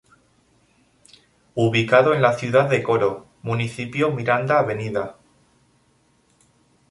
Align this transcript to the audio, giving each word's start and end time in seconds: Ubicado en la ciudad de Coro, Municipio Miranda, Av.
Ubicado 1.53 2.15
en 2.15 2.23
la 2.23 2.33
ciudad 2.33 2.67
de 2.67 2.81
Coro, 2.81 3.27
Municipio 3.43 4.09
Miranda, 4.11 4.57
Av. 4.57 5.15